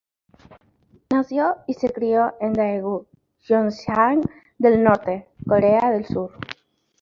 Nació 1.11 1.57
y 1.67 1.75
se 1.75 1.93
crio 1.93 2.33
en 2.39 2.53
Daegu, 2.53 3.05
Gyeongsang 3.45 4.23
del 4.57 4.83
Norte, 4.83 5.27
Corea 5.47 5.91
del 5.91 6.07
Sur. 6.07 6.31